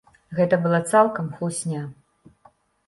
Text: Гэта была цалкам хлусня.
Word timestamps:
Гэта 0.37 0.55
была 0.63 0.79
цалкам 0.93 1.31
хлусня. 1.37 1.81